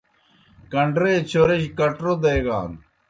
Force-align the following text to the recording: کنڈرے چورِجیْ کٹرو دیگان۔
کنڈرے 0.71 1.13
چورِجیْ 1.29 1.69
کٹرو 1.77 2.13
دیگان۔ 2.23 2.71